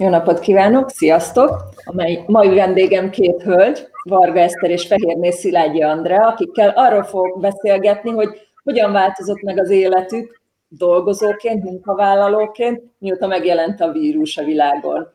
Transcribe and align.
Jó 0.00 0.08
napot 0.08 0.38
kívánok, 0.38 0.90
sziasztok! 0.90 1.68
A 1.84 2.22
mai 2.26 2.54
vendégem 2.54 3.10
két 3.10 3.42
hölgy, 3.42 3.88
Varga 4.02 4.40
Eszter 4.40 4.70
és 4.70 4.86
Fehérné 4.86 5.30
Szilágyi 5.30 5.82
Andrea, 5.82 6.26
akikkel 6.26 6.72
arról 6.76 7.02
fogok 7.02 7.40
beszélgetni, 7.40 8.10
hogy 8.10 8.28
hogyan 8.64 8.92
változott 8.92 9.42
meg 9.42 9.58
az 9.58 9.70
életük 9.70 10.40
dolgozóként, 10.68 11.64
munkavállalóként, 11.64 12.82
mióta 12.98 13.26
megjelent 13.26 13.80
a 13.80 13.92
vírus 13.92 14.36
a 14.36 14.44
világon. 14.44 15.08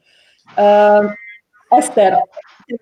Uh, 0.58 1.12
Eszter, 1.70 2.28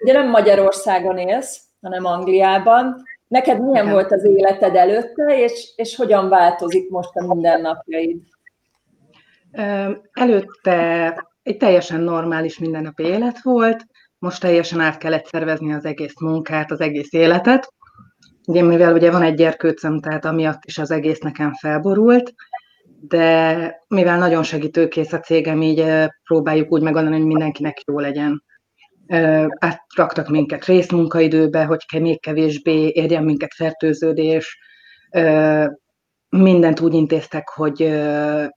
ugye 0.02 0.14
nem 0.14 0.30
Magyarországon 0.30 1.18
élsz, 1.18 1.62
hanem 1.82 2.06
Angliában. 2.06 3.04
Neked 3.28 3.62
milyen 3.62 3.84
Igen. 3.84 3.94
volt 3.94 4.12
az 4.12 4.24
életed 4.24 4.76
előtte, 4.76 5.40
és, 5.40 5.72
és 5.76 5.96
hogyan 5.96 6.30
változik 6.30 6.90
most 6.90 7.16
a 7.16 7.28
mindennapjaid? 7.28 8.22
Előtte 10.14 11.30
egy 11.44 11.58
teljesen 11.58 12.02
normális 12.02 12.60
mindennapi 12.60 13.04
élet 13.04 13.42
volt, 13.42 13.86
most 14.20 14.42
teljesen 14.42 14.80
át 14.80 14.98
kellett 14.98 15.26
szervezni 15.26 15.74
az 15.74 15.86
egész 15.86 16.20
munkát, 16.20 16.72
az 16.72 16.80
egész 16.80 17.14
életet. 17.14 17.74
Ugye, 18.48 18.64
mivel 18.64 18.94
ugye 18.94 19.12
van 19.12 19.22
egy 19.22 19.36
gyerkőcöm, 19.36 20.00
tehát 20.00 20.26
amiatt 20.26 20.66
is 20.66 20.78
az 20.78 20.92
egész 20.92 21.20
nekem 21.20 21.54
felborult, 21.54 22.34
de 23.08 23.76
mivel 23.88 24.18
nagyon 24.18 24.44
segítőkész 24.44 25.14
a 25.14 25.20
cégem, 25.20 25.62
így 25.62 25.86
próbáljuk 26.24 26.72
úgy 26.72 26.82
megoldani, 26.82 27.16
hogy 27.16 27.26
mindenkinek 27.26 27.82
jó 27.86 28.00
legyen. 28.00 28.44
Átraktak 29.60 30.30
minket 30.30 30.66
részmunkaidőbe, 30.66 31.66
hogy 31.66 31.86
még 32.00 32.22
kevésbé 32.22 32.88
érjen 32.88 33.24
minket 33.24 33.54
fertőződés, 33.54 34.58
mindent 36.38 36.80
úgy 36.80 36.94
intéztek, 36.94 37.50
hogy 37.50 37.78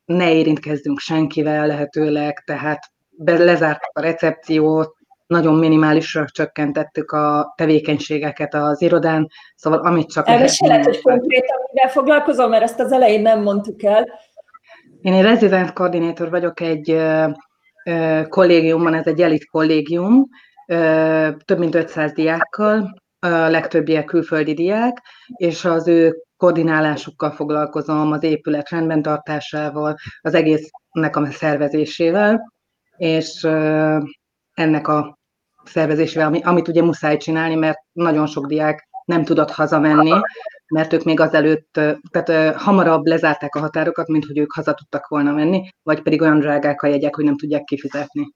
ne 0.05 0.33
érintkezzünk 0.33 0.99
senkivel 0.99 1.67
lehetőleg, 1.67 2.43
tehát 2.47 2.81
lezártak 3.25 3.91
a 3.93 4.01
recepciót, 4.01 4.97
nagyon 5.27 5.55
minimálisra 5.55 6.25
csökkentettük 6.33 7.11
a 7.11 7.55
tevékenységeket 7.57 8.55
az 8.55 8.83
irodán, 8.83 9.29
szóval 9.57 9.79
amit 9.79 10.11
csak 10.11 10.27
lehet. 10.27 10.85
hogy 10.85 11.03
konkrétan 11.03 11.59
mivel 11.73 11.91
foglalkozom, 11.91 12.51
mert 12.51 12.63
ezt 12.63 12.81
az 12.81 12.93
elején 12.93 13.23
nem 13.23 13.43
mondtuk 13.43 13.83
el. 13.83 14.09
Én 15.01 15.13
egy 15.13 15.23
resident 15.23 15.73
koordinátor 15.73 16.31
vagyok 16.31 16.61
egy 16.61 17.03
kollégiumban, 18.29 18.95
ez 18.95 19.07
egy 19.07 19.21
elit 19.21 19.47
kollégium, 19.47 20.29
több 21.45 21.59
mint 21.59 21.75
500 21.75 22.13
diákkal, 22.13 23.03
a 23.19 23.29
legtöbbiek 23.29 24.05
külföldi 24.05 24.55
diák, 24.55 25.03
és 25.37 25.65
az 25.65 25.89
ő 25.89 26.24
koordinálásukkal 26.37 27.31
foglalkozom, 27.31 28.13
az 28.13 28.23
épület 28.23 28.69
rendben 28.69 29.03
tartásával, 29.03 29.97
az 30.21 30.35
egésznek 30.35 31.17
a 31.17 31.31
szervezésével, 31.31 32.53
és 32.97 33.45
ennek 34.55 34.89
a 34.89 35.19
szervezésével, 35.65 36.35
amit 36.35 36.69
ugye 36.69 36.83
muszáj 36.83 37.17
csinálni, 37.17 37.55
mert 37.55 37.79
nagyon 37.93 38.27
sok 38.27 38.47
diák 38.47 38.89
nem 39.05 39.25
tudott 39.25 39.51
hazamenni, 39.51 40.13
mert 40.69 40.93
ők 40.93 41.05
még 41.05 41.21
azelőtt, 41.21 41.81
tehát 42.11 42.57
hamarabb 42.57 43.05
lezárták 43.05 43.55
a 43.55 43.61
határokat, 43.61 44.09
mint 44.09 44.25
hogy 44.25 44.39
ők 44.39 44.53
haza 44.53 44.75
tudtak 44.75 45.07
volna 45.09 45.33
menni, 45.33 45.69
vagy 45.83 46.03
pedig 46.03 46.23
olyan 46.23 46.39
drágák 46.39 46.83
a 46.83 46.87
jegyek, 46.87 47.15
hogy 47.15 47.25
nem 47.25 47.37
tudják 47.37 47.65
kifizetni. 47.65 48.33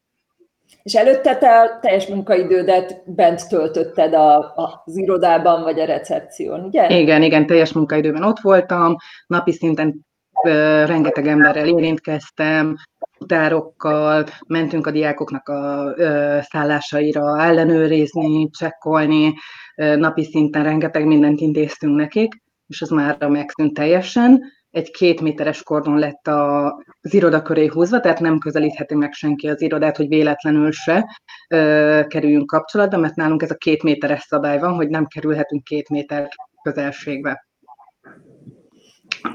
És 0.83 0.95
előtte 0.95 1.37
te 1.37 1.61
a 1.61 1.79
teljes 1.81 2.07
munkaidődet 2.07 3.03
bent 3.07 3.49
töltötted 3.49 4.15
a, 4.15 4.53
az 4.55 4.97
irodában, 4.97 5.63
vagy 5.63 5.81
a 5.81 5.85
recepción, 5.85 6.61
ugye? 6.61 6.99
Igen, 6.99 7.23
igen, 7.23 7.47
teljes 7.47 7.73
munkaidőben 7.73 8.23
ott 8.23 8.41
voltam, 8.41 8.97
napi 9.27 9.53
szinten 9.53 10.07
ö, 10.45 10.85
rengeteg 10.87 11.27
emberrel 11.27 11.67
érintkeztem, 11.67 12.77
utárokkal, 13.19 14.27
mentünk 14.47 14.87
a 14.87 14.91
diákoknak 14.91 15.49
a 15.49 15.93
ö, 15.97 16.39
szállásaira 16.43 17.43
ellenőrizni, 17.43 18.49
csekkolni, 18.51 19.35
ö, 19.77 19.97
napi 19.97 20.25
szinten 20.25 20.63
rengeteg 20.63 21.07
mindent 21.07 21.41
intéztünk 21.41 21.97
nekik, 21.97 22.43
és 22.67 22.83
az 22.83 22.89
már 22.89 23.29
megszűnt 23.29 23.75
teljesen 23.75 24.43
egy 24.79 24.91
két 24.91 25.21
méteres 25.21 25.63
kordon 25.63 25.99
lett 25.99 26.27
az 26.29 27.15
iroda 27.15 27.43
köré 27.43 27.67
húzva, 27.67 28.01
tehát 28.01 28.21
nem 28.21 28.39
közelítheti 28.39 28.95
meg 28.95 29.13
senki 29.13 29.49
az 29.49 29.63
irodát, 29.63 29.97
hogy 29.97 30.09
véletlenül 30.09 30.73
se 30.73 31.07
ö, 31.49 32.01
kerüljünk 32.07 32.47
kapcsolatba, 32.47 32.97
mert 32.97 33.15
nálunk 33.15 33.43
ez 33.43 33.51
a 33.51 33.55
két 33.55 33.83
méteres 33.83 34.23
szabály 34.23 34.59
van, 34.59 34.75
hogy 34.75 34.89
nem 34.89 35.07
kerülhetünk 35.07 35.65
két 35.65 35.89
méter 35.89 36.29
közelségbe. 36.63 37.47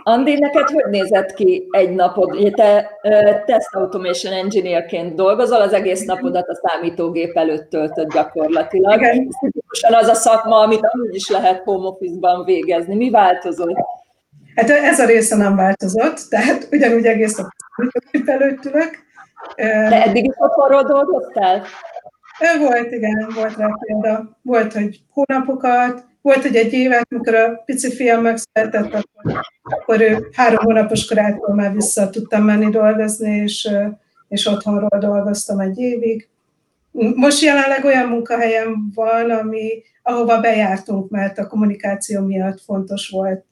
Andi, 0.03 0.39
neked 0.39 0.69
hogy 0.69 0.85
nézett 0.89 1.33
ki 1.33 1.67
egy 1.69 1.89
napod? 1.89 2.51
Te 2.55 2.99
uh, 3.03 3.43
Test 3.45 3.75
Automation 3.75 4.33
Engineerként 4.33 5.15
dolgozol, 5.15 5.61
az 5.61 5.73
egész 5.73 6.05
napodat 6.05 6.47
a 6.47 6.55
számítógép 6.55 7.37
előtt 7.37 7.69
töltött 7.69 8.13
gyakorlatilag. 8.13 9.01
Igen. 9.01 9.27
az 9.81 10.07
a 10.07 10.13
szakma, 10.13 10.57
amit 10.57 10.85
amúgy 10.91 11.15
is 11.15 11.29
lehet 11.29 11.63
home 11.63 11.87
office-ban 11.87 12.45
végezni. 12.45 12.95
Mi 12.95 13.09
változott? 13.09 13.77
Hát 14.55 14.69
ez 14.69 14.99
a 14.99 15.05
része 15.05 15.35
nem 15.35 15.55
változott, 15.55 16.19
tehát 16.29 16.67
ugyanúgy 16.71 17.05
egész 17.05 17.37
a 17.37 17.53
előtt 18.25 18.65
ülök. 18.65 19.03
De 19.55 20.03
eddig 20.03 20.25
is 20.25 20.33
otthonról 20.37 20.83
dolgoztál? 20.83 21.65
Volt, 22.59 22.91
igen, 22.91 23.31
volt 23.35 23.57
rá 23.57 23.67
példa. 23.79 24.37
Volt, 24.41 24.73
hogy 24.73 24.99
hónapokat, 25.09 26.05
volt, 26.21 26.41
hogy 26.41 26.55
egy 26.55 26.73
évet, 26.73 27.07
amikor 27.09 27.35
a 27.35 27.61
pici 27.65 27.91
fiam 27.95 28.21
megszületett, 28.21 28.93
akkor, 28.93 29.41
akkor 29.63 30.01
ő 30.01 30.27
három 30.35 30.63
hónapos 30.63 31.05
korától 31.05 31.55
már 31.55 31.73
vissza 31.73 32.09
tudtam 32.09 32.43
menni 32.43 32.69
dolgozni, 32.69 33.35
és, 33.35 33.69
és 34.27 34.45
otthonról 34.45 34.99
dolgoztam 34.99 35.59
egy 35.59 35.79
évig. 35.79 36.29
Most 37.15 37.41
jelenleg 37.41 37.85
olyan 37.85 38.07
munkahelyem 38.07 38.91
van, 38.93 39.29
ami, 39.29 39.83
ahova 40.01 40.39
bejártunk, 40.39 41.09
mert 41.09 41.37
a 41.37 41.47
kommunikáció 41.47 42.21
miatt 42.21 42.61
fontos 42.61 43.09
volt 43.09 43.45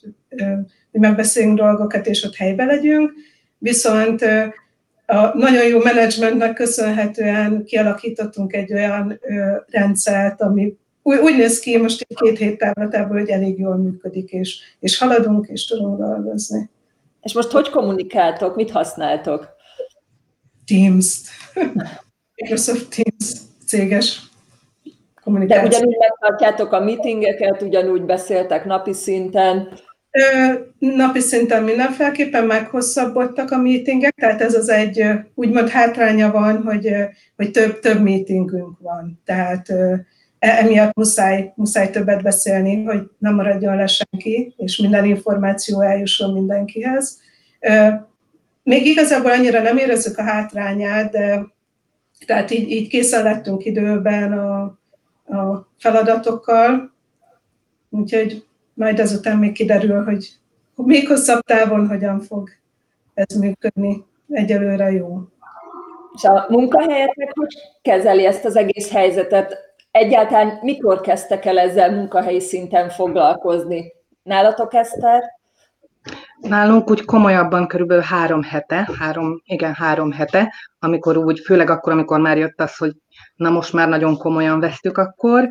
hogy 0.91 1.01
megbeszéljünk 1.01 1.57
dolgokat, 1.57 2.07
és 2.07 2.23
ott 2.23 2.35
helybe 2.35 2.65
legyünk, 2.65 3.13
viszont 3.57 4.21
a 5.05 5.37
nagyon 5.37 5.67
jó 5.67 5.79
menedzsmentnek 5.79 6.53
köszönhetően 6.53 7.63
kialakítottunk 7.63 8.53
egy 8.53 8.73
olyan 8.73 9.19
rendszert, 9.67 10.41
ami 10.41 10.77
úgy, 11.03 11.17
úgy 11.17 11.37
néz 11.37 11.59
ki 11.59 11.77
most 11.77 12.05
egy 12.07 12.17
két 12.17 12.37
hét 12.37 12.57
távlatában, 12.57 13.17
hogy 13.17 13.29
elég 13.29 13.59
jól 13.59 13.75
működik, 13.75 14.31
és, 14.31 14.59
és 14.79 14.97
haladunk, 14.97 15.47
és 15.47 15.65
tudunk 15.65 15.99
dolgozni. 15.99 16.69
És 17.21 17.33
most 17.33 17.51
hogy 17.51 17.69
kommunikáltok? 17.69 18.55
Mit 18.55 18.71
használtok? 18.71 19.49
Teams-t. 20.65 21.27
Microsoft 22.41 22.95
Teams 22.95 23.31
céges 23.65 24.21
kommunikáció. 25.23 25.69
De 25.69 25.75
ugyanúgy 25.75 25.97
megtartjátok 25.99 26.71
a 26.71 26.79
meetingeket, 26.79 27.61
ugyanúgy 27.61 28.01
beszéltek 28.01 28.65
napi 28.65 28.93
szinten, 28.93 29.67
Napi 30.79 31.19
szinten 31.19 31.63
mindenféleképpen 31.63 32.45
meghosszabbodtak 32.45 33.51
a 33.51 33.57
meetingek, 33.57 34.13
tehát 34.15 34.41
ez 34.41 34.55
az 34.55 34.69
egy 34.69 35.03
úgymond 35.33 35.69
hátránya 35.69 36.31
van, 36.31 36.63
hogy, 36.63 36.93
hogy 37.35 37.51
több, 37.51 37.79
több 37.79 38.01
meetingünk 38.01 38.79
van. 38.79 39.21
Tehát 39.25 39.69
e, 39.69 40.05
emiatt 40.39 40.93
muszáj, 40.93 41.53
muszáj 41.55 41.89
többet 41.89 42.21
beszélni, 42.21 42.83
hogy 42.83 43.01
nem 43.17 43.35
maradjon 43.35 43.75
le 43.75 43.87
senki, 43.87 44.53
és 44.57 44.77
minden 44.77 45.05
információ 45.05 45.81
eljusson 45.81 46.33
mindenkihez. 46.33 47.19
Még 48.63 48.85
igazából 48.85 49.31
annyira 49.31 49.61
nem 49.61 49.77
érezzük 49.77 50.17
a 50.17 50.23
hátrányát, 50.23 51.11
de 51.11 51.45
tehát 52.25 52.51
így, 52.51 52.69
így 52.71 52.87
készen 52.87 53.23
lettünk 53.23 53.65
időben 53.65 54.39
a, 54.39 54.61
a 55.37 55.67
feladatokkal, 55.77 56.91
úgyhogy 57.89 58.45
majd 58.73 58.99
azután 58.99 59.37
még 59.37 59.51
kiderül, 59.51 60.03
hogy 60.03 60.29
még 60.75 61.07
hosszabb 61.07 61.39
távon 61.39 61.87
hogyan 61.87 62.19
fog 62.19 62.49
ez 63.13 63.35
működni. 63.35 64.05
Egyelőre 64.29 64.91
jó. 64.91 65.19
És 66.13 66.23
a 66.23 66.45
munkahelyetek 66.49 67.31
hogy 67.33 67.53
kezeli 67.81 68.25
ezt 68.25 68.45
az 68.45 68.55
egész 68.55 68.91
helyzetet? 68.91 69.57
Egyáltalán 69.91 70.59
mikor 70.61 71.01
kezdtek 71.01 71.45
el 71.45 71.59
ezzel 71.59 71.91
munkahelyi 71.91 72.39
szinten 72.39 72.89
foglalkozni? 72.89 73.93
Nálatok, 74.23 74.73
Eszter? 74.73 75.39
Nálunk 76.41 76.89
úgy 76.89 77.05
komolyabban 77.05 77.67
körülbelül 77.67 78.03
három 78.03 78.43
hete, 78.43 78.89
három, 78.99 79.41
igen, 79.43 79.73
három 79.73 80.11
hete, 80.11 80.53
amikor 80.79 81.17
úgy, 81.17 81.39
főleg 81.39 81.69
akkor, 81.69 81.91
amikor 81.91 82.19
már 82.19 82.37
jött 82.37 82.61
az, 82.61 82.77
hogy 82.77 82.91
na 83.35 83.49
most 83.49 83.73
már 83.73 83.89
nagyon 83.89 84.17
komolyan 84.17 84.59
vesztük 84.59 84.97
akkor, 84.97 85.49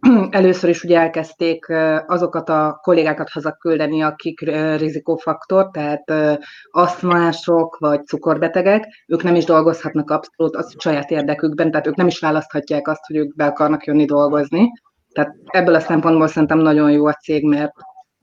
először 0.30 0.70
is 0.70 0.84
ugye 0.84 0.98
elkezdték 0.98 1.66
azokat 2.06 2.48
a 2.48 2.78
kollégákat 2.82 3.28
hazaküldeni, 3.30 4.02
akik 4.02 4.40
rizikófaktor, 4.76 5.70
tehát 5.70 6.38
asztmások 6.70 7.76
vagy 7.78 8.04
cukorbetegek, 8.04 9.04
ők 9.06 9.22
nem 9.22 9.34
is 9.34 9.44
dolgozhatnak 9.44 10.10
abszolút 10.10 10.56
az 10.56 10.74
saját 10.78 11.10
érdekükben, 11.10 11.70
tehát 11.70 11.86
ők 11.86 11.96
nem 11.96 12.06
is 12.06 12.18
választhatják 12.18 12.88
azt, 12.88 13.06
hogy 13.06 13.16
ők 13.16 13.36
be 13.36 13.44
akarnak 13.44 13.84
jönni 13.84 14.04
dolgozni. 14.04 14.70
Tehát 15.12 15.34
ebből 15.46 15.74
a 15.74 15.80
szempontból 15.80 16.26
szerintem 16.26 16.58
nagyon 16.58 16.90
jó 16.90 17.06
a 17.06 17.12
cég, 17.12 17.44
mert 17.44 17.72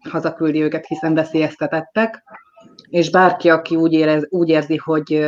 hazaküldi 0.10 0.62
őket, 0.62 0.86
hiszen 0.86 1.14
veszélyeztetettek, 1.14 2.24
és 2.90 3.12
bárki, 3.12 3.50
aki 3.50 3.76
úgy, 3.76 3.94
érez, 3.94 4.26
úgy 4.30 4.50
érzi, 4.50 4.76
hogy 4.76 5.26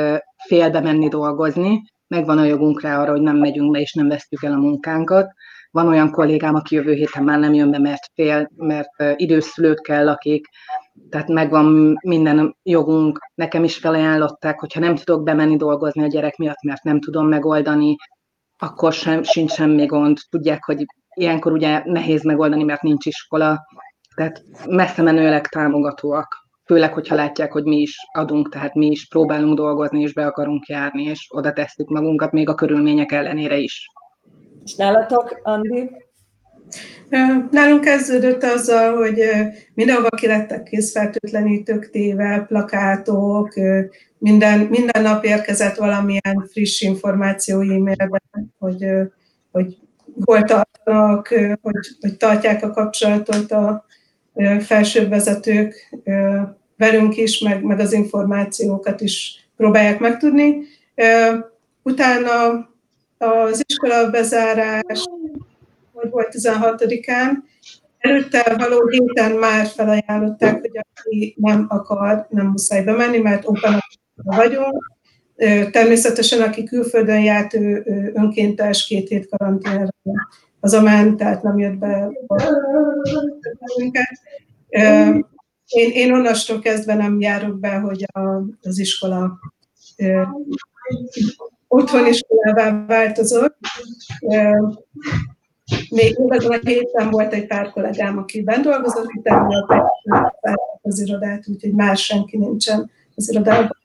félbe 0.48 0.80
menni 0.80 1.08
dolgozni, 1.08 1.82
megvan 2.08 2.38
a 2.38 2.44
jogunk 2.44 2.82
rá 2.82 3.02
arra, 3.02 3.12
hogy 3.12 3.22
nem 3.22 3.38
megyünk 3.38 3.72
be 3.72 3.80
és 3.80 3.94
nem 3.94 4.08
vesztjük 4.08 4.44
el 4.44 4.52
a 4.52 4.60
munkánkat. 4.60 5.32
Van 5.72 5.88
olyan 5.88 6.12
kollégám, 6.12 6.56
aki 6.56 6.76
jövő 6.76 6.94
héten 6.94 7.24
már 7.24 7.40
nem 7.40 7.54
jön 7.54 7.72
be, 7.72 7.80
mert 7.80 8.12
fél, 8.14 8.50
mert 8.56 8.90
időszülőt 9.16 9.82
kell, 9.82 10.10
akik, 10.10 10.46
tehát 11.10 11.28
megvan 11.28 11.98
minden 12.04 12.56
jogunk. 12.64 13.20
Nekem 13.36 13.64
is 13.64 13.78
felajánlották, 13.78 14.60
hogyha 14.60 14.80
nem 14.80 14.96
tudok 14.96 15.24
bemenni 15.24 15.56
dolgozni 15.56 16.04
a 16.04 16.08
gyerek 16.08 16.38
miatt, 16.38 16.62
mert 16.62 16.84
nem 16.84 17.00
tudom 17.00 17.28
megoldani, 17.28 17.96
akkor 18.58 18.94
sem, 18.94 19.24
sincs 19.24 19.52
semmi 19.52 19.86
gond. 19.86 20.18
Tudják, 20.30 20.64
hogy 20.64 20.86
ilyenkor 21.14 21.52
ugye 21.52 21.82
nehéz 21.86 22.24
megoldani, 22.24 22.64
mert 22.64 22.82
nincs 22.82 23.06
iskola. 23.06 23.60
Tehát 24.16 24.44
messze 24.70 25.02
menőleg 25.02 25.48
támogatóak. 25.48 26.50
Főleg, 26.66 26.94
hogyha 26.94 27.16
látják, 27.16 27.52
hogy 27.52 27.64
mi 27.64 27.78
is 27.78 27.96
adunk, 28.12 28.50
tehát 28.50 28.74
mi 28.74 28.86
is 28.86 29.08
próbálunk 29.08 29.58
dolgozni, 29.58 30.02
és 30.02 30.14
be 30.14 30.26
akarunk 30.26 30.68
járni, 30.68 31.04
és 31.04 31.28
oda 31.30 31.54
tesszük 31.54 31.90
magunkat, 31.90 32.32
még 32.32 32.50
a 32.50 32.56
körülmények 32.56 33.12
ellenére 33.12 33.58
is. 33.58 33.88
És 34.64 34.76
nálatok, 34.76 35.40
Andi? 35.44 35.90
Nálunk 37.52 37.82
kezdődött 37.82 38.44
azzal, 38.44 38.96
hogy 38.96 39.20
mindenhova 39.74 40.10
ki 40.10 40.28
lettek 40.28 40.64
készfertőtlenítők 40.64 41.90
téve, 41.90 42.46
plakátok, 42.48 43.54
minden, 44.18 44.60
minden 44.60 45.02
nap 45.02 45.24
érkezett 45.24 45.76
valamilyen 45.76 46.48
friss 46.52 46.82
információ 46.82 47.60
e-mailben, 47.60 48.22
hogy, 48.58 48.86
hogy 49.52 49.78
hol 50.26 50.44
tartanak, 50.44 51.28
hogy, 51.62 51.88
hogy 52.02 52.18
tartják 52.18 52.64
a 52.64 52.72
kapcsolatot 52.72 53.52
a 53.52 53.86
felsőbb 54.60 55.10
vezetők 55.10 55.90
velünk 56.78 57.18
is, 57.18 57.40
meg, 57.40 57.64
meg 57.64 57.80
az 57.80 57.94
információkat 57.94 59.02
is 59.02 59.48
próbálják 59.58 60.00
megtudni. 60.00 60.58
Utána 61.84 62.70
az 63.18 63.64
iskola 63.68 64.10
bezárás, 64.10 65.06
hogy 65.94 66.10
volt 66.10 66.34
16-án, 66.38 67.30
előtte 67.98 68.56
való 68.58 68.88
héten 68.88 69.32
már 69.32 69.66
felajánlották, 69.66 70.60
hogy 70.60 70.78
aki 70.78 71.36
nem 71.38 71.66
akar, 71.70 72.28
nem 72.30 72.48
muszáj 72.48 72.84
bemenni, 72.84 73.18
mert 73.18 73.48
open 73.48 73.80
vagyunk. 74.16 75.00
Természetesen, 75.72 76.42
aki 76.42 76.64
külföldön 76.64 77.24
járt, 77.24 77.54
ő, 77.54 77.84
önkéntes 78.14 78.86
két 78.86 79.08
hét 79.08 79.30
karanténra 79.30 79.88
ment, 80.82 81.18
tehát 81.18 81.44
nem 81.44 81.58
jött 81.58 81.78
be 81.78 82.10
Én, 85.68 85.92
én 85.92 86.14
onnastól 86.14 86.60
kezdve 86.60 86.94
nem 86.94 87.20
járok 87.20 87.60
be, 87.60 87.80
hogy 87.80 88.06
a, 88.12 88.20
az 88.62 88.80
iskola 88.80 89.40
otthon 91.68 92.08
iskolává 92.08 92.86
változott. 92.86 93.58
Még 95.90 96.20
azon 96.28 96.52
a 96.52 96.60
héten 96.64 97.10
volt 97.10 97.34
egy 97.34 97.48
pár 97.48 97.70
kollégám, 97.70 98.18
aki 98.18 98.42
bent 98.42 98.64
dolgozott, 98.64 99.14
utána 99.16 99.68
az 100.82 101.00
irodát, 101.00 101.48
úgyhogy 101.48 101.74
más 101.74 102.04
senki 102.04 102.38
nincsen 102.38 102.92
az 103.16 103.30
irodában. 103.30 103.80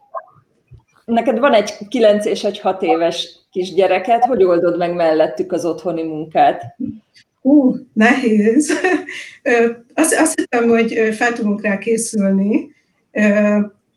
Neked 1.06 1.38
van 1.38 1.53
egy 1.53 1.73
9 1.88 2.26
és 2.26 2.44
egy 2.44 2.61
6 2.61 2.82
éves 2.82 3.38
kisgyereket, 3.50 4.25
hogy 4.25 4.44
oldod 4.44 4.79
meg 4.79 4.94
mellettük 4.94 5.53
az 5.53 5.64
otthoni 5.64 6.03
munkát? 6.03 6.76
Hú, 7.43 7.76
nehéz. 7.93 8.73
Azt, 9.94 10.14
azt 10.14 10.38
hittem, 10.38 10.69
hogy 10.69 11.14
fel 11.14 11.32
tudunk 11.32 11.62
rá 11.62 11.79
készülni. 11.79 12.75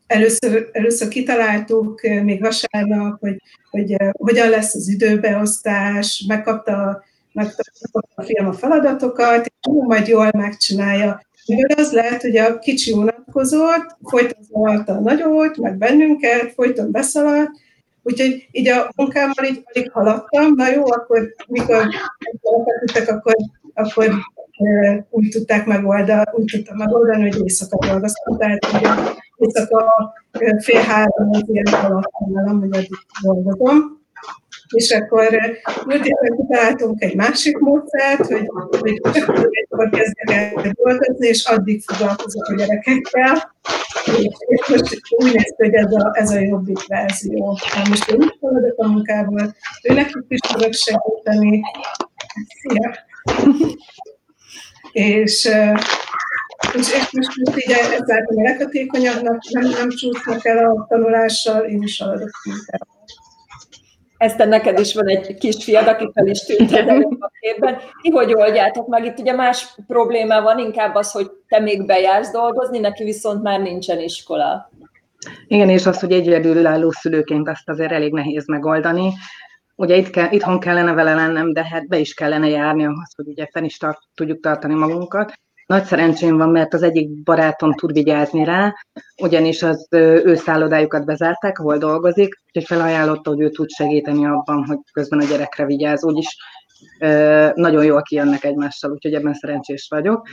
Először, 0.07 0.69
először 0.71 1.07
kitaláltuk 1.07 2.01
még 2.01 2.41
vasárnap, 2.41 3.19
hogy, 3.19 3.41
hogy 3.69 3.95
hogyan 4.11 4.49
lesz 4.49 4.75
az 4.75 4.87
időbeosztás, 4.87 6.23
megkapta, 6.27 7.03
megkapta 7.31 8.01
a 8.15 8.21
film 8.21 8.47
a 8.47 8.53
feladatokat, 8.53 9.45
és 9.45 9.53
majd 9.87 10.07
jól 10.07 10.29
megcsinálja. 10.37 11.21
Mivel 11.49 11.77
az 11.77 11.91
lehet, 11.91 12.21
hogy 12.21 12.37
a 12.37 12.59
kicsi 12.59 12.91
unatkozott, 12.91 13.97
folyton 14.03 14.43
zavarta 14.43 14.93
a 14.93 14.99
nagyot, 14.99 15.57
meg 15.57 15.77
bennünket, 15.77 16.53
folyton 16.53 16.91
beszaladt, 16.91 17.51
úgyhogy 18.03 18.47
így 18.51 18.67
a 18.67 18.91
munkámmal 18.95 19.45
így 19.45 19.63
alig 19.73 19.91
haladtam, 19.91 20.53
na 20.55 20.69
jó, 20.69 20.91
akkor 20.91 21.33
mikor 21.47 21.87
megfeküdtek, 22.43 23.09
akkor, 23.09 23.33
akkor 23.73 24.09
úgy 25.09 25.29
tudták 25.29 25.65
megoldani, 25.65 26.23
úgy 26.31 26.51
tudtam 26.51 26.77
megoldani, 26.77 27.29
hogy 27.29 27.41
éjszaka 27.41 27.87
dolgoztam, 27.87 28.37
tehát 28.37 28.65
ugye 28.73 28.89
éjszaka 29.35 30.13
fél 30.59 30.81
három 30.81 31.29
az 31.31 31.43
ilyen 31.47 31.65
alatt 31.65 32.11
nálam, 32.33 32.59
hogy 32.59 32.89
dolgozom. 33.21 33.98
És 34.75 34.91
akkor 34.91 35.39
múlt 35.85 36.05
évben 36.05 36.37
kitaláltunk 36.37 37.01
egy 37.03 37.15
másik 37.15 37.57
módszert, 37.57 38.25
hogy, 38.25 38.49
hogy 38.79 38.99
csak 39.13 39.49
egykor 39.51 39.89
kezdek 39.89 40.31
el 40.31 40.73
dolgozni, 40.73 41.27
és 41.27 41.45
addig 41.45 41.83
foglalkozok 41.85 42.45
a 42.45 42.55
gyerekekkel. 42.55 43.55
És, 44.47 44.67
most 44.67 45.01
úgy 45.09 45.33
néz 45.33 45.53
hogy 45.57 45.73
ez 45.73 45.91
a, 45.93 46.11
ez 46.13 46.31
a 46.31 46.39
jobbik 46.39 46.87
verzió. 46.87 47.57
Most 47.89 48.09
én 48.09 48.17
úgy 48.17 48.37
haladok 48.41 48.77
a 48.77 48.87
munkából, 48.87 49.55
nekik 49.81 50.25
is 50.27 50.39
tudok 50.39 50.73
segíteni. 50.73 51.61
Szia! 52.59 53.07
és, 54.91 55.45
és, 56.73 56.93
és 56.93 57.11
most, 57.11 57.29
most 57.45 57.57
így 57.57 57.71
ezáltal 57.71 58.37
a 58.37 58.41
leghatékonyabbnak, 58.41 59.43
nem, 59.49 59.69
nem 59.69 59.89
csúsznak 59.89 60.45
el 60.45 60.57
a 60.57 60.85
tanulással, 60.89 61.63
én 61.63 61.81
is 61.81 61.99
haladok 61.99 62.31
munkával. 62.45 62.97
Ezt 64.19 64.45
neked 64.45 64.79
is 64.79 64.93
van 64.93 65.07
egy 65.07 65.37
kisfiad, 65.37 65.87
aki 65.87 66.09
fel 66.13 66.27
is 66.27 66.39
tűnt 66.39 66.71
a 67.19 67.31
képben. 67.39 67.77
Ti 68.01 68.09
hogy 68.09 68.33
oldjátok 68.33 68.87
meg? 68.87 69.05
Itt 69.05 69.19
ugye 69.19 69.33
más 69.33 69.67
probléma 69.87 70.41
van, 70.41 70.59
inkább 70.59 70.95
az, 70.95 71.11
hogy 71.11 71.31
te 71.47 71.59
még 71.59 71.85
bejársz 71.85 72.31
dolgozni, 72.31 72.79
neki 72.79 73.03
viszont 73.03 73.43
már 73.43 73.59
nincsen 73.59 73.99
iskola. 73.99 74.71
Igen, 75.47 75.69
és 75.69 75.85
az, 75.85 75.99
hogy 75.99 76.11
egyedülálló 76.11 76.91
szülőként 76.91 77.49
azt 77.49 77.69
azért 77.69 77.91
elég 77.91 78.13
nehéz 78.13 78.47
megoldani. 78.47 79.13
Ugye 79.75 79.95
itt 79.95 80.09
kell, 80.09 80.31
itthon 80.31 80.59
kellene 80.59 80.93
vele 80.93 81.13
lennem, 81.13 81.53
de 81.53 81.65
hát 81.65 81.87
be 81.87 81.97
is 81.97 82.13
kellene 82.13 82.47
járni 82.47 82.85
ahhoz, 82.85 83.13
hogy 83.15 83.27
ugye 83.27 83.47
fenn 83.51 83.63
is 83.63 83.77
tart, 83.77 83.99
tudjuk 84.15 84.39
tartani 84.39 84.73
magunkat. 84.73 85.33
Nagy 85.69 85.83
szerencsém 85.83 86.37
van, 86.37 86.49
mert 86.49 86.73
az 86.73 86.83
egyik 86.83 87.23
barátom 87.23 87.73
tud 87.73 87.93
vigyázni 87.93 88.43
rá, 88.43 88.73
ugyanis 89.21 89.63
az 89.63 89.87
ő 89.91 90.35
szállodájukat 90.35 91.05
bezárták, 91.05 91.59
ahol 91.59 91.77
dolgozik, 91.77 92.41
úgyhogy 92.45 92.63
felajánlotta, 92.77 93.29
hogy 93.29 93.41
ő 93.41 93.49
tud 93.49 93.69
segíteni 93.69 94.25
abban, 94.25 94.65
hogy 94.65 94.77
közben 94.93 95.19
a 95.19 95.23
gyerekre 95.23 95.65
vigyáz. 95.65 96.03
Úgyis 96.03 96.37
nagyon 97.53 97.83
jól 97.83 98.01
kijönnek 98.01 98.43
egymással, 98.43 98.91
úgyhogy 98.91 99.13
ebben 99.13 99.33
szerencsés 99.33 99.87
vagyok. 99.89 100.27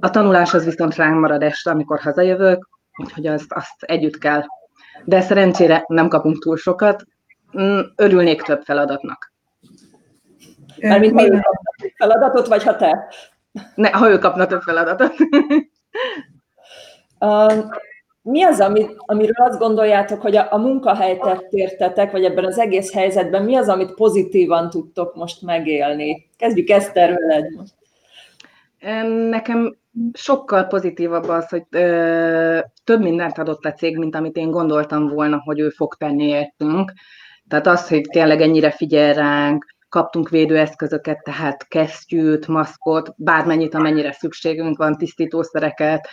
A 0.00 0.10
tanulás 0.10 0.54
az 0.54 0.64
viszont 0.64 0.96
ránk 0.96 1.20
marad 1.20 1.42
este, 1.42 1.70
amikor 1.70 2.00
hazajövök, 2.00 2.68
úgyhogy 2.96 3.26
azt, 3.26 3.52
azt 3.52 3.82
együtt 3.82 4.18
kell. 4.18 4.42
De 5.04 5.20
szerencsére 5.20 5.84
nem 5.86 6.08
kapunk 6.08 6.38
túl 6.38 6.56
sokat, 6.56 7.04
mm, 7.58 7.80
örülnék 7.96 8.42
több 8.42 8.62
feladatnak. 8.62 9.32
Mármint 10.80 11.12
mi 11.12 11.40
feladatot, 11.96 12.46
vagy 12.46 12.62
ha 12.62 12.76
te? 12.76 13.08
Ne, 13.74 13.90
ha 13.90 14.10
ő 14.10 14.18
kapna 14.18 14.46
több 14.46 14.62
feladatot. 14.62 15.14
uh, 17.18 17.64
mi 18.22 18.42
az, 18.42 18.60
amit, 18.60 18.94
amiről 18.96 19.46
azt 19.46 19.58
gondoljátok, 19.58 20.20
hogy 20.20 20.36
a, 20.36 20.46
a 20.50 20.58
munkahelyet 20.58 21.46
értetek, 21.50 22.10
vagy 22.10 22.24
ebben 22.24 22.44
az 22.44 22.58
egész 22.58 22.92
helyzetben 22.92 23.44
mi 23.44 23.56
az, 23.56 23.68
amit 23.68 23.94
pozitívan 23.94 24.70
tudtok 24.70 25.14
most 25.14 25.42
megélni? 25.42 26.28
Kezdjük 26.36 26.68
Eszter 26.68 27.18
veled 27.18 27.44
most. 27.56 27.74
Nekem 29.28 29.76
sokkal 30.12 30.64
pozitívabb 30.64 31.28
az, 31.28 31.48
hogy 31.48 31.62
ö, 31.70 32.58
több 32.84 33.00
mindent 33.00 33.38
adott 33.38 33.64
a 33.64 33.72
cég, 33.72 33.96
mint 33.96 34.14
amit 34.14 34.36
én 34.36 34.50
gondoltam 34.50 35.08
volna, 35.08 35.42
hogy 35.44 35.58
ő 35.58 35.68
fog 35.68 35.94
tenni 35.94 36.24
értünk. 36.24 36.92
Tehát 37.48 37.66
az, 37.66 37.88
hogy 37.88 38.00
tényleg 38.00 38.40
ennyire 38.40 38.70
figyel 38.70 39.14
ránk, 39.14 39.76
kaptunk 39.88 40.28
védőeszközöket, 40.28 41.22
tehát 41.22 41.68
kesztyűt, 41.68 42.46
maszkot, 42.46 43.14
bármennyit, 43.16 43.74
amennyire 43.74 44.12
szükségünk 44.12 44.78
van, 44.78 44.96
tisztítószereket, 44.96 46.08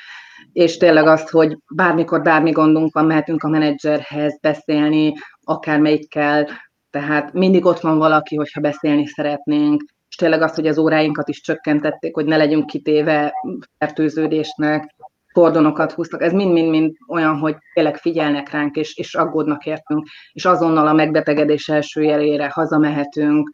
és 0.53 0.77
tényleg 0.77 1.07
azt, 1.07 1.29
hogy 1.29 1.57
bármikor 1.75 2.21
bármi 2.21 2.51
gondunk 2.51 2.93
van, 2.93 3.05
mehetünk 3.05 3.43
a 3.43 3.49
menedzserhez 3.49 4.39
beszélni, 4.41 5.13
akármelyikkel, 5.43 6.47
tehát 6.89 7.33
mindig 7.33 7.65
ott 7.65 7.79
van 7.79 7.97
valaki, 7.97 8.35
hogyha 8.35 8.61
beszélni 8.61 9.05
szeretnénk, 9.05 9.83
és 10.09 10.15
tényleg 10.15 10.41
azt, 10.41 10.55
hogy 10.55 10.67
az 10.67 10.77
óráinkat 10.77 11.29
is 11.29 11.41
csökkentették, 11.41 12.15
hogy 12.15 12.25
ne 12.25 12.37
legyünk 12.37 12.65
kitéve 12.65 13.33
fertőződésnek, 13.77 14.95
kordonokat 15.35 15.91
húztak, 15.91 16.21
ez 16.21 16.33
mind-mind-mind 16.33 16.95
olyan, 17.07 17.37
hogy 17.37 17.55
tényleg 17.73 17.97
figyelnek 17.97 18.51
ránk, 18.51 18.75
és, 18.75 18.97
és 18.97 19.15
aggódnak 19.15 19.65
értünk, 19.65 20.07
és 20.31 20.45
azonnal 20.45 20.87
a 20.87 20.93
megbetegedés 20.93 21.69
első 21.69 22.03
jelére 22.03 22.49
hazamehetünk, 22.53 23.49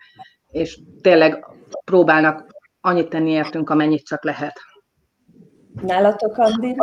és 0.47 0.79
tényleg 1.01 1.45
próbálnak 1.85 2.45
annyit 2.81 3.09
tenni 3.09 3.31
értünk, 3.31 3.69
amennyit 3.69 4.05
csak 4.05 4.23
lehet. 4.23 4.59
Nálatok, 5.81 6.37
Andi? 6.37 6.75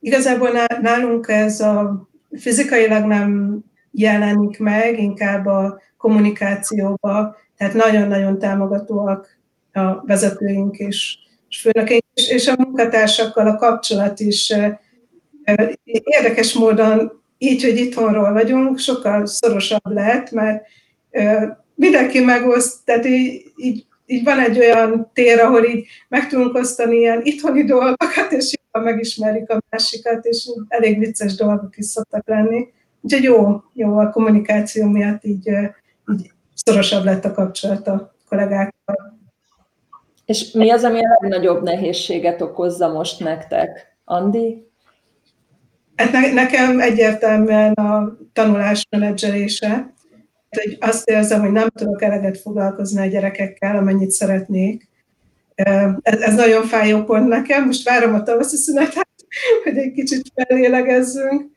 Igazából 0.00 0.50
nálunk 0.80 1.28
ez 1.28 1.60
a 1.60 2.08
fizikailag 2.30 3.04
nem 3.04 3.58
jelenik 3.90 4.58
meg, 4.58 4.98
inkább 4.98 5.46
a 5.46 5.80
kommunikációba, 5.96 7.36
tehát 7.56 7.74
nagyon-nagyon 7.74 8.38
támogatóak 8.38 9.38
a 9.72 10.06
vezetőink 10.06 10.76
és, 10.78 11.18
és 11.18 11.25
főnökeink, 11.60 12.04
és, 12.14 12.28
és 12.28 12.48
a 12.48 12.54
munkatársakkal 12.58 13.46
a 13.46 13.56
kapcsolat 13.56 14.20
is 14.20 14.52
érdekes 16.02 16.52
módon 16.52 17.22
így, 17.38 17.62
hogy 17.62 17.78
itthonról 17.78 18.32
vagyunk, 18.32 18.78
sokkal 18.78 19.26
szorosabb 19.26 19.92
lehet, 19.92 20.30
mert 20.30 20.64
mindenki 21.74 22.20
megoszt, 22.20 22.84
tehát 22.84 23.06
így, 23.06 23.52
így, 23.56 23.86
így 24.06 24.24
van 24.24 24.38
egy 24.38 24.58
olyan 24.58 25.10
tér, 25.14 25.38
ahol 25.38 25.64
így 25.64 25.86
meg 26.08 26.28
tudunk 26.28 26.54
osztani 26.54 26.96
ilyen 26.96 27.20
itthoni 27.22 27.64
dolgokat, 27.64 28.32
és 28.32 28.54
jobban 28.60 28.92
megismerik 28.92 29.50
a 29.50 29.62
másikat, 29.70 30.24
és 30.24 30.48
elég 30.68 30.98
vicces 30.98 31.34
dolgok 31.34 31.76
is 31.76 31.86
szoktak 31.86 32.28
lenni. 32.28 32.66
Úgyhogy 33.00 33.22
jó, 33.22 33.62
jó 33.72 33.98
a 33.98 34.10
kommunikáció 34.10 34.88
miatt 34.88 35.24
így, 35.24 35.48
így 36.12 36.30
szorosabb 36.54 37.04
lett 37.04 37.24
a 37.24 37.32
kapcsolat 37.32 37.86
a 37.86 38.14
kollégákkal. 38.28 38.74
És 40.26 40.52
mi 40.52 40.70
az, 40.70 40.84
ami 40.84 41.04
a 41.04 41.18
legnagyobb 41.20 41.62
nehézséget 41.62 42.42
okozza 42.42 42.92
most 42.92 43.20
nektek? 43.20 43.96
Andi? 44.04 44.70
Hát 45.96 46.12
ne, 46.12 46.32
nekem 46.32 46.80
egyértelműen 46.80 47.72
a 47.72 48.16
tanulás 48.32 48.86
menedzselése. 48.90 49.94
Hogy 50.50 50.76
azt 50.80 51.08
érzem, 51.08 51.40
hogy 51.40 51.52
nem 51.52 51.68
tudok 51.68 52.02
eleget 52.02 52.38
foglalkozni 52.38 53.00
a 53.00 53.06
gyerekekkel, 53.06 53.76
amennyit 53.76 54.10
szeretnék. 54.10 54.88
Ez, 56.02 56.20
ez 56.20 56.34
nagyon 56.34 56.62
fájó 56.62 57.04
pont 57.04 57.28
nekem. 57.28 57.64
Most 57.64 57.88
várom 57.88 58.14
a 58.14 58.22
tavaszi 58.22 58.56
szünetet, 58.56 59.08
hogy 59.64 59.76
egy 59.76 59.92
kicsit 59.92 60.32
felélegezzünk. 60.34 61.50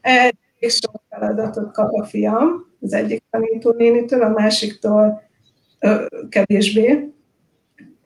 Elég 0.00 0.34
sok 0.68 1.02
feladatot 1.10 1.72
kap 1.72 1.92
a 1.92 2.04
fiam, 2.04 2.72
az 2.80 2.92
egyik 2.92 3.22
tanítónénitől, 3.30 4.22
a 4.22 4.28
másiktól 4.28 5.22
kevésbé 6.28 7.13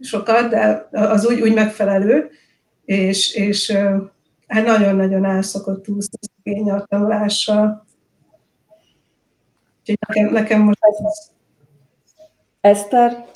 sokat, 0.00 0.48
de 0.48 0.88
az 0.90 1.26
úgy, 1.26 1.40
úgy 1.40 1.54
megfelelő, 1.54 2.30
és, 2.84 3.34
és 3.34 3.72
hát 4.46 4.66
nagyon-nagyon 4.66 5.24
elszokott 5.24 5.88
úszni 5.88 6.18
szegény 6.36 6.70
a 6.70 6.84
tanulással. 6.84 7.86
Úgyhogy 9.80 9.98
nekem, 10.08 10.32
nekem 10.32 10.60
most 10.60 10.78
ez... 10.80 11.30
Eszter? 12.60 13.26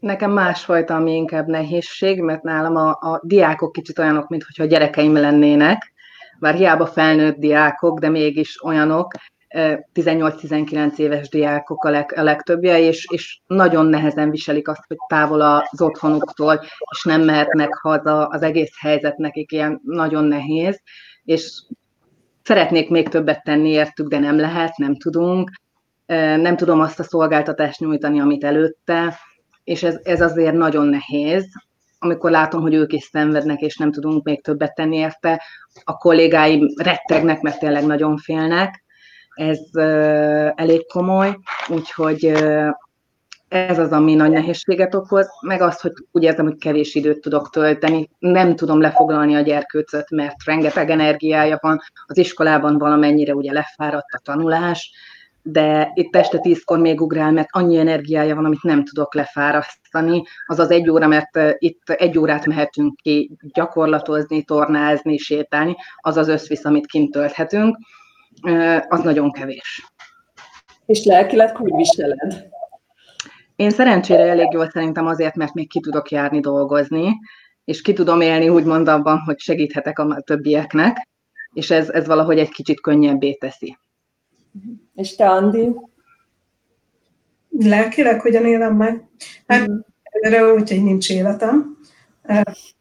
Nekem 0.00 0.30
másfajta, 0.30 0.94
ami 0.94 1.14
inkább 1.14 1.46
nehézség, 1.46 2.20
mert 2.20 2.42
nálam 2.42 2.76
a, 2.76 2.88
a 2.90 3.20
diákok 3.22 3.72
kicsit 3.72 3.98
olyanok, 3.98 4.28
mintha 4.28 4.64
gyerekeim 4.64 5.14
lennének, 5.14 5.92
bár 6.38 6.54
hiába 6.54 6.86
felnőtt 6.86 7.38
diákok, 7.38 7.98
de 7.98 8.08
mégis 8.08 8.64
olyanok, 8.64 9.12
18-19 9.54 10.98
éves 10.98 11.28
diákok 11.28 11.84
a, 11.84 11.90
leg, 11.90 12.12
a 12.16 12.22
legtöbbje, 12.22 12.80
és, 12.80 13.06
és 13.10 13.40
nagyon 13.46 13.86
nehezen 13.86 14.30
viselik 14.30 14.68
azt, 14.68 14.84
hogy 14.86 14.96
távol 15.08 15.40
az 15.40 15.80
otthonuktól, 15.80 16.60
és 16.90 17.04
nem 17.04 17.22
mehetnek 17.22 17.74
haza, 17.74 18.26
az 18.26 18.42
egész 18.42 18.72
helyzet 18.78 19.16
nekik 19.16 19.52
ilyen 19.52 19.80
nagyon 19.84 20.24
nehéz, 20.24 20.80
és 21.24 21.62
szeretnék 22.42 22.90
még 22.90 23.08
többet 23.08 23.42
tenni 23.42 23.68
értük, 23.68 24.08
de 24.08 24.18
nem 24.18 24.38
lehet, 24.38 24.76
nem 24.76 24.96
tudunk, 24.96 25.50
nem 26.36 26.56
tudom 26.56 26.80
azt 26.80 27.00
a 27.00 27.02
szolgáltatást 27.02 27.80
nyújtani, 27.80 28.20
amit 28.20 28.44
előtte, 28.44 29.18
és 29.64 29.82
ez, 29.82 29.98
ez 30.02 30.20
azért 30.20 30.54
nagyon 30.54 30.86
nehéz, 30.86 31.44
amikor 31.98 32.30
látom, 32.30 32.60
hogy 32.60 32.74
ők 32.74 32.92
is 32.92 33.02
szenvednek, 33.02 33.60
és 33.60 33.76
nem 33.76 33.92
tudunk 33.92 34.24
még 34.24 34.42
többet 34.42 34.74
tenni 34.74 34.96
érte, 34.96 35.42
a 35.84 35.96
kollégáim 35.96 36.66
rettegnek, 36.76 37.40
mert 37.40 37.58
tényleg 37.58 37.86
nagyon 37.86 38.16
félnek, 38.16 38.84
ez 39.40 39.58
elég 40.54 40.86
komoly, 40.86 41.38
úgyhogy 41.68 42.24
ez 43.48 43.78
az, 43.78 43.92
ami 43.92 44.14
nagy 44.14 44.30
nehézséget 44.30 44.94
okoz, 44.94 45.28
meg 45.40 45.60
azt, 45.60 45.80
hogy 45.80 45.92
úgy 46.10 46.22
érzem, 46.22 46.44
hogy 46.44 46.58
kevés 46.58 46.94
időt 46.94 47.20
tudok 47.20 47.50
tölteni, 47.50 48.08
nem 48.18 48.56
tudom 48.56 48.80
lefoglalni 48.80 49.34
a 49.34 49.40
gyerkőcöt, 49.40 50.10
mert 50.10 50.44
rengeteg 50.44 50.90
energiája 50.90 51.58
van, 51.60 51.80
az 52.06 52.16
iskolában 52.16 52.78
valamennyire 52.78 53.34
ugye 53.34 53.52
lefáradt 53.52 54.12
a 54.12 54.20
tanulás, 54.24 54.92
de 55.42 55.90
itt 55.94 56.16
este 56.16 56.38
tízkor 56.38 56.78
még 56.78 57.00
ugrál, 57.00 57.32
mert 57.32 57.48
annyi 57.50 57.78
energiája 57.78 58.34
van, 58.34 58.44
amit 58.44 58.62
nem 58.62 58.84
tudok 58.84 59.14
lefárasztani. 59.14 60.22
Az 60.46 60.58
az 60.58 60.70
egy 60.70 60.90
óra, 60.90 61.06
mert 61.06 61.38
itt 61.58 61.90
egy 61.90 62.18
órát 62.18 62.46
mehetünk 62.46 62.96
ki 63.02 63.36
gyakorlatozni, 63.52 64.42
tornázni, 64.42 65.16
sétálni, 65.16 65.76
az 65.96 66.16
az 66.16 66.28
összvisz, 66.28 66.64
amit 66.64 66.86
kint 66.86 67.10
tölthetünk 67.10 67.76
az 68.88 69.00
nagyon 69.00 69.32
kevés. 69.32 69.92
És 70.86 71.04
lelkileg 71.04 71.56
hogy 71.56 71.72
viseled? 71.74 72.48
Én 73.56 73.70
szerencsére 73.70 74.22
elég 74.22 74.52
jól 74.52 74.70
szerintem 74.70 75.06
azért, 75.06 75.34
mert 75.34 75.54
még 75.54 75.68
ki 75.68 75.80
tudok 75.80 76.10
járni 76.10 76.40
dolgozni, 76.40 77.12
és 77.64 77.82
ki 77.82 77.92
tudom 77.92 78.20
élni 78.20 78.48
úgymond 78.48 78.88
abban, 78.88 79.18
hogy 79.18 79.38
segíthetek 79.38 79.98
a 79.98 80.20
többieknek, 80.20 81.08
és 81.52 81.70
ez, 81.70 81.88
ez 81.88 82.06
valahogy 82.06 82.38
egy 82.38 82.48
kicsit 82.48 82.80
könnyebbé 82.80 83.34
teszi. 83.34 83.78
És 84.94 85.16
te, 85.16 85.28
Andi? 85.28 85.74
Lelkileg 87.58 88.20
hogyan 88.20 88.46
élem 88.46 88.76
meg? 88.76 89.08
Hát 89.46 89.68
mm. 89.68 89.78
erre 90.02 90.52
úgy, 90.52 90.68
hogy 90.68 90.82
nincs 90.82 91.10
életem. 91.10 91.78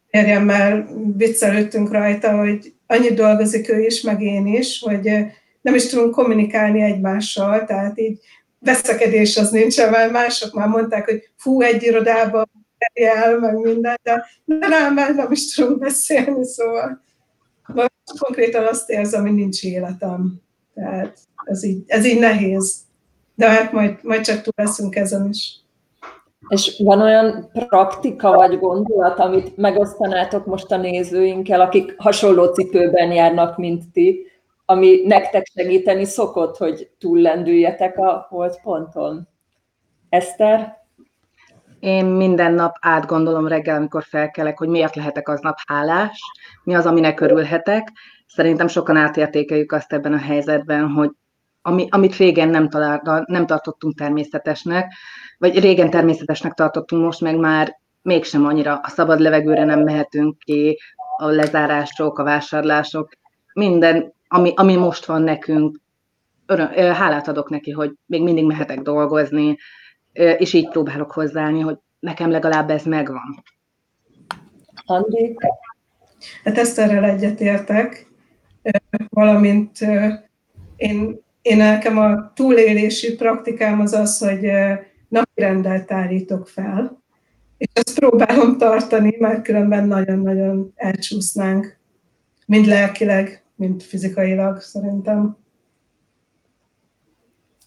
Férjemmel 0.09 0.87
viccelődtünk 1.15 1.91
rajta, 1.91 2.37
hogy 2.37 2.73
annyit 2.87 3.13
dolgozik 3.13 3.69
ő 3.69 3.79
is, 3.79 4.01
meg 4.01 4.21
én 4.21 4.47
is, 4.47 4.79
hogy 4.79 5.09
nem 5.61 5.75
is 5.75 5.87
tudunk 5.87 6.13
kommunikálni 6.13 6.81
egymással, 6.81 7.65
tehát 7.65 7.99
így 7.99 8.19
veszekedés 8.59 9.37
az 9.37 9.49
nincsen, 9.49 9.89
mert 9.89 10.11
mások 10.11 10.53
már 10.53 10.67
mondták, 10.67 11.05
hogy 11.05 11.29
fú, 11.35 11.61
egy 11.61 11.83
irodába 11.83 12.45
el, 12.93 13.39
meg 13.39 13.57
minden, 13.57 13.99
de 14.03 14.25
nem, 14.45 14.93
mert 14.93 15.15
nem 15.15 15.31
is 15.31 15.53
tudunk 15.53 15.79
beszélni, 15.79 16.45
szóval 16.45 17.01
most 17.73 18.19
konkrétan 18.19 18.65
azt 18.65 18.89
érzem, 18.89 19.21
hogy 19.21 19.33
nincs 19.33 19.63
életem. 19.63 20.41
Tehát 20.73 21.17
ez 21.45 21.63
így, 21.63 21.83
ez 21.87 22.05
így 22.05 22.19
nehéz. 22.19 22.75
De 23.35 23.49
hát 23.49 23.71
majd, 23.71 23.97
majd 24.01 24.21
csak 24.21 24.41
túl 24.41 24.53
leszünk 24.55 24.95
ezen 24.95 25.27
is. 25.29 25.59
És 26.47 26.81
van 26.83 27.01
olyan 27.01 27.49
praktika 27.53 28.31
vagy 28.31 28.59
gondolat, 28.59 29.19
amit 29.19 29.57
megosztanátok 29.57 30.45
most 30.45 30.71
a 30.71 30.77
nézőinkkel, 30.77 31.61
akik 31.61 31.95
hasonló 31.97 32.45
cipőben 32.45 33.11
járnak, 33.11 33.57
mint 33.57 33.83
ti, 33.93 34.28
ami 34.69 35.01
nektek 35.05 35.45
segíteni 35.53 36.05
szokott, 36.05 36.57
hogy 36.57 36.89
túllendüljetek 36.97 37.97
a 37.97 38.25
holdponton? 38.29 39.27
Eszter? 40.09 40.77
Én 41.79 42.05
minden 42.05 42.53
nap 42.53 42.75
átgondolom 42.79 43.47
reggel, 43.47 43.75
amikor 43.75 44.03
felkelek, 44.03 44.57
hogy 44.57 44.67
miért 44.67 44.95
lehetek 44.95 45.29
aznap 45.29 45.57
hálás, 45.67 46.19
mi 46.63 46.75
az, 46.75 46.85
aminek 46.85 47.19
örülhetek. 47.19 47.91
Szerintem 48.27 48.67
sokan 48.67 48.95
átértékeljük 48.95 49.71
azt 49.71 49.93
ebben 49.93 50.13
a 50.13 50.17
helyzetben, 50.17 50.87
hogy 50.87 51.11
ami, 51.61 51.87
amit 51.89 52.15
régen 52.15 52.49
nem, 52.49 52.69
talál, 52.69 53.23
nem 53.25 53.45
tartottunk 53.45 53.97
természetesnek, 53.97 54.93
vagy 55.37 55.59
régen 55.59 55.89
természetesnek 55.89 56.53
tartottunk, 56.53 57.03
most 57.03 57.21
meg 57.21 57.35
már 57.35 57.79
mégsem 58.01 58.45
annyira 58.45 58.79
a 58.83 58.89
szabad 58.89 59.19
levegőre 59.19 59.63
nem 59.63 59.79
mehetünk 59.79 60.37
ki, 60.37 60.79
a 61.17 61.27
lezárások, 61.27 62.19
a 62.19 62.23
vásárlások, 62.23 63.09
minden 63.53 64.17
ami, 64.31 64.53
ami 64.55 64.75
most 64.75 65.05
van 65.05 65.21
nekünk, 65.21 65.79
öröm, 66.45 66.67
hálát 66.93 67.27
adok 67.27 67.49
neki, 67.49 67.71
hogy 67.71 67.93
még 68.05 68.23
mindig 68.23 68.45
mehetek 68.45 68.79
dolgozni, 68.79 69.57
és 70.13 70.53
így 70.53 70.69
próbálok 70.69 71.11
hozzáállni, 71.11 71.59
hogy 71.59 71.77
nekem 71.99 72.31
legalább 72.31 72.69
ez 72.69 72.83
megvan. 72.83 73.43
Andi? 74.85 75.37
Hát 76.43 76.57
ezt 76.57 76.79
erről 76.79 77.03
egyetértek, 77.03 78.07
valamint 79.09 79.77
én, 80.75 81.19
én 81.41 81.57
nekem 81.57 81.97
a 81.97 82.33
túlélési 82.33 83.15
praktikám 83.15 83.79
az 83.79 83.93
az, 83.93 84.17
hogy 84.17 84.51
napi 85.07 85.41
rendelt 85.41 85.91
állítok 85.91 86.47
fel, 86.47 87.03
és 87.57 87.67
ezt 87.73 87.99
próbálom 87.99 88.57
tartani, 88.57 89.15
mert 89.19 89.43
különben 89.43 89.87
nagyon-nagyon 89.87 90.73
elcsúsznánk, 90.75 91.77
mind 92.45 92.65
lelkileg, 92.65 93.38
mint 93.59 93.83
fizikailag 93.83 94.61
szerintem. 94.61 95.37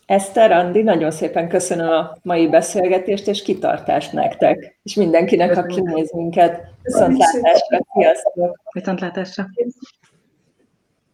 Eszter, 0.07 0.53
Andi, 0.53 0.83
nagyon 0.83 1.11
szépen 1.11 1.49
köszönöm 1.49 1.89
a 1.89 2.17
mai 2.23 2.49
beszélgetést, 2.49 3.27
és 3.27 3.43
kitartást 3.43 4.13
nektek, 4.13 4.79
és 4.83 4.95
mindenkinek, 4.95 5.57
aki 5.57 5.81
néz 5.81 6.13
minket. 6.13 6.61
Viszontlátásra, 6.83 7.79
sziasztok! 7.95 8.61
Viszontlátásra! 8.73 9.47